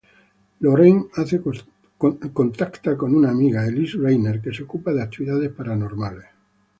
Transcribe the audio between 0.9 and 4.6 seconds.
hace contacto con una amiga, Elise Reiner, que